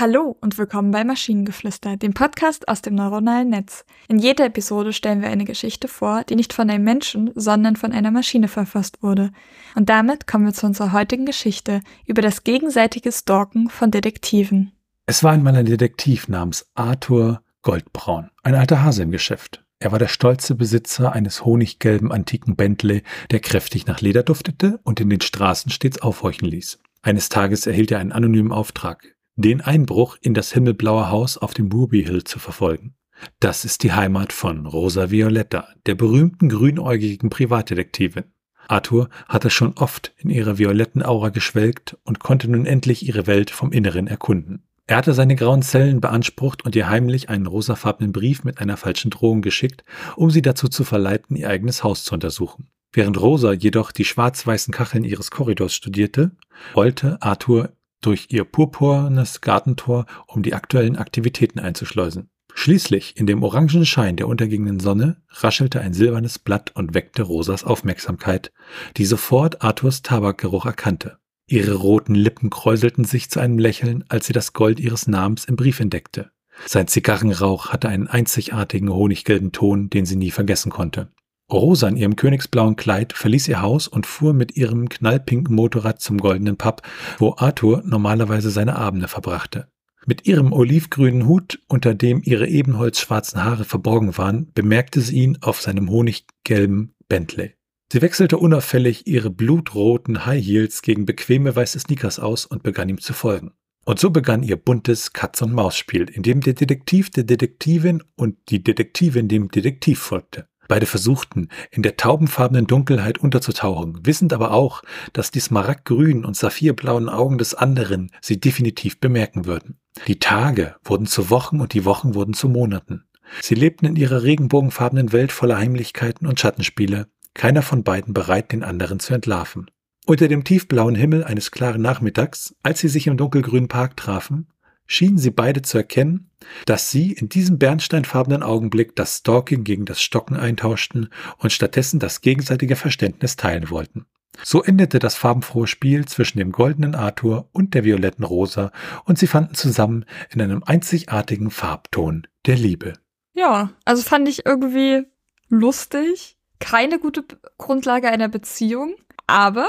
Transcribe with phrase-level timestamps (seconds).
[0.00, 3.84] Hallo und willkommen bei Maschinengeflüster, dem Podcast aus dem neuronalen Netz.
[4.06, 7.90] In jeder Episode stellen wir eine Geschichte vor, die nicht von einem Menschen, sondern von
[7.90, 9.32] einer Maschine verfasst wurde.
[9.74, 14.70] Und damit kommen wir zu unserer heutigen Geschichte über das gegenseitige Stalken von Detektiven.
[15.06, 19.64] Es war einmal ein Detektiv namens Arthur Goldbraun, ein alter Hase im Geschäft.
[19.80, 25.00] Er war der stolze Besitzer eines honiggelben antiken Bentley, der kräftig nach Leder duftete und
[25.00, 26.78] in den Straßen stets aufhorchen ließ.
[27.02, 31.70] Eines Tages erhielt er einen anonymen Auftrag, den Einbruch in das himmelblaue Haus auf dem
[31.70, 32.94] Ruby Hill zu verfolgen.
[33.38, 38.24] Das ist die Heimat von Rosa Violetta, der berühmten grünäugigen Privatdetektivin.
[38.66, 43.50] Arthur hatte schon oft in ihrer violetten Aura geschwelgt und konnte nun endlich ihre Welt
[43.50, 44.64] vom Inneren erkunden.
[44.88, 49.10] Er hatte seine grauen Zellen beansprucht und ihr heimlich einen rosafarbenen Brief mit einer falschen
[49.10, 49.84] Drohung geschickt,
[50.16, 52.68] um sie dazu zu verleiten, ihr eigenes Haus zu untersuchen.
[52.92, 56.32] Während Rosa jedoch die schwarz-weißen Kacheln ihres Korridors studierte,
[56.74, 62.30] wollte Arthur durch ihr purpurnes Gartentor, um die aktuellen Aktivitäten einzuschleusen.
[62.54, 67.62] Schließlich, in dem orangen Schein der untergehenden Sonne, raschelte ein silbernes Blatt und weckte Rosas
[67.62, 68.52] Aufmerksamkeit,
[68.96, 71.18] die sofort Arthurs Tabakgeruch erkannte.
[71.46, 75.56] Ihre roten Lippen kräuselten sich zu einem Lächeln, als sie das Gold ihres Namens im
[75.56, 76.30] Brief entdeckte.
[76.66, 81.12] Sein Zigarrenrauch hatte einen einzigartigen honiggelben Ton, den sie nie vergessen konnte.
[81.50, 86.18] Rosa in ihrem königsblauen Kleid verließ ihr Haus und fuhr mit ihrem knallpinken Motorrad zum
[86.18, 86.82] goldenen Pub,
[87.18, 89.68] wo Arthur normalerweise seine Abende verbrachte.
[90.06, 95.60] Mit ihrem olivgrünen Hut, unter dem ihre ebenholzschwarzen Haare verborgen waren, bemerkte sie ihn auf
[95.60, 97.54] seinem honiggelben Bentley.
[97.90, 103.00] Sie wechselte unauffällig ihre blutroten High Heels gegen bequeme weiße Sneakers aus und begann ihm
[103.00, 103.52] zu folgen.
[103.86, 109.28] Und so begann ihr buntes Katz-und-Maus-Spiel, in dem der Detektiv der Detektivin und die Detektivin
[109.28, 110.46] dem Detektiv folgte.
[110.68, 114.82] Beide versuchten, in der taubenfarbenen Dunkelheit unterzutauchen, wissend aber auch,
[115.14, 119.80] dass die smaragdgrünen und saphirblauen Augen des anderen sie definitiv bemerken würden.
[120.06, 123.04] Die Tage wurden zu Wochen und die Wochen wurden zu Monaten.
[123.40, 128.62] Sie lebten in ihrer regenbogenfarbenen Welt voller Heimlichkeiten und Schattenspiele, keiner von beiden bereit, den
[128.62, 129.70] anderen zu entlarven.
[130.06, 134.48] Unter dem tiefblauen Himmel eines klaren Nachmittags, als sie sich im dunkelgrünen Park trafen,
[134.88, 136.30] schienen sie beide zu erkennen,
[136.66, 142.22] dass sie in diesem bernsteinfarbenen Augenblick das Stalking gegen das Stocken eintauschten und stattdessen das
[142.22, 144.06] gegenseitige Verständnis teilen wollten.
[144.42, 148.72] So endete das farbenfrohe Spiel zwischen dem goldenen Arthur und der violetten Rosa
[149.04, 152.94] und sie fanden zusammen in einem einzigartigen Farbton der Liebe.
[153.34, 155.04] Ja, also fand ich irgendwie
[155.48, 156.36] lustig.
[156.60, 157.24] Keine gute
[157.56, 158.96] Grundlage einer Beziehung,
[159.26, 159.68] aber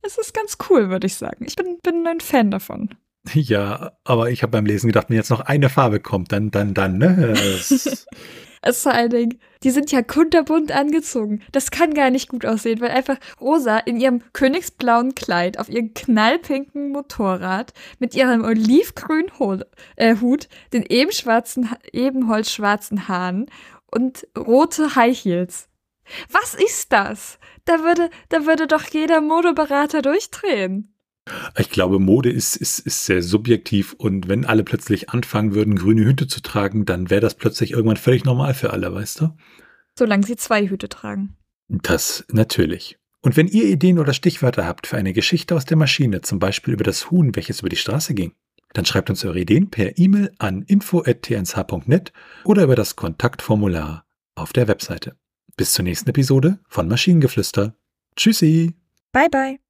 [0.00, 1.44] es ist ganz cool, würde ich sagen.
[1.46, 2.94] Ich bin, bin ein Fan davon.
[3.34, 6.74] Ja, aber ich habe beim Lesen gedacht, wenn jetzt noch eine Farbe kommt, dann, dann,
[6.74, 7.34] dann, ne?
[8.62, 11.40] Es vor allen Dingen, die sind ja kunterbunt angezogen.
[11.50, 15.94] Das kann gar nicht gut aussehen, weil einfach Rosa in ihrem königsblauen Kleid auf ihrem
[15.94, 19.66] knallpinken Motorrad mit ihrem olivgrünen Hut,
[19.96, 23.46] äh, Hut den eben schwarzen, ebenholzschwarzen Haaren
[23.90, 25.68] und rote High Heels.
[26.30, 27.38] Was ist das?
[27.64, 30.92] Da würde, da würde doch jeder Modeberater durchdrehen.
[31.58, 36.04] Ich glaube, Mode ist, ist, ist sehr subjektiv und wenn alle plötzlich anfangen würden, grüne
[36.04, 39.36] Hüte zu tragen, dann wäre das plötzlich irgendwann völlig normal für alle, weißt du?
[39.98, 41.36] Solange sie zwei Hüte tragen.
[41.68, 42.98] Das natürlich.
[43.22, 46.74] Und wenn ihr Ideen oder Stichwörter habt für eine Geschichte aus der Maschine, zum Beispiel
[46.74, 48.32] über das Huhn, welches über die Straße ging,
[48.72, 52.12] dann schreibt uns eure Ideen per E-Mail an info.tnsh.net
[52.44, 55.16] oder über das Kontaktformular auf der Webseite.
[55.56, 57.74] Bis zur nächsten Episode von Maschinengeflüster.
[58.16, 58.74] Tschüssi.
[59.12, 59.69] Bye bye.